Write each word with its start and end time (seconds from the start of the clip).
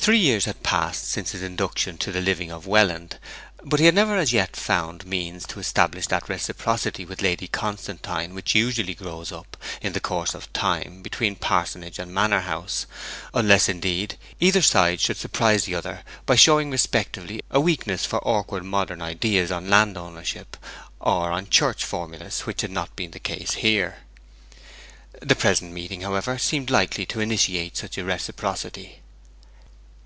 Three 0.00 0.18
years 0.20 0.44
had 0.46 0.62
passed 0.62 1.08
since 1.10 1.32
his 1.32 1.42
induction 1.42 1.98
to 1.98 2.12
the 2.12 2.20
living 2.22 2.50
of 2.52 2.66
Welland, 2.68 3.18
but 3.64 3.78
he 3.80 3.84
had 3.84 3.96
never 3.96 4.16
as 4.16 4.32
yet 4.32 4.54
found 4.56 5.04
means 5.04 5.44
to 5.48 5.58
establish 5.58 6.06
that 6.06 6.28
reciprocity 6.30 7.04
with 7.04 7.20
Lady 7.20 7.46
Constantine 7.48 8.32
which 8.32 8.54
usually 8.54 8.94
grows 8.94 9.32
up, 9.32 9.56
in 9.82 9.92
the 9.94 10.00
course 10.00 10.34
of 10.34 10.50
time, 10.54 11.02
between 11.02 11.34
parsonage 11.36 11.98
and 11.98 12.14
manor 12.14 12.42
house, 12.42 12.86
unless, 13.34 13.68
indeed, 13.68 14.16
either 14.40 14.62
side 14.62 14.98
should 15.00 15.16
surprise 15.18 15.64
the 15.64 15.74
other 15.74 16.04
by 16.26 16.36
showing 16.36 16.70
respectively 16.70 17.42
a 17.50 17.60
weakness 17.60 18.06
for 18.06 18.26
awkward 18.26 18.64
modern 18.64 19.02
ideas 19.02 19.50
on 19.52 19.66
landownership, 19.66 20.56
or 21.00 21.30
on 21.32 21.50
church 21.50 21.84
formulas, 21.84 22.42
which 22.46 22.62
had 22.62 22.70
not 22.70 22.94
been 22.96 23.10
the 23.10 23.18
case 23.18 23.54
here. 23.54 23.98
The 25.20 25.34
present 25.36 25.72
meeting, 25.72 26.00
however, 26.02 26.38
seemed 26.38 26.70
likely 26.70 27.04
to 27.06 27.20
initiate 27.20 27.76
such 27.76 27.98
a 27.98 28.04
reciprocity. 28.04 29.00